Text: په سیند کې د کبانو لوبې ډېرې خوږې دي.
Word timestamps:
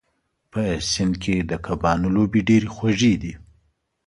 په 0.51 0.61
سیند 0.91 1.15
کې 1.23 1.35
د 1.49 1.51
کبانو 1.65 2.07
لوبې 2.15 2.41
ډېرې 2.49 2.67
خوږې 2.75 3.13
دي. 3.21 3.33